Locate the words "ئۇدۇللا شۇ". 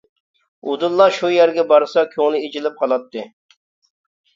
0.69-1.31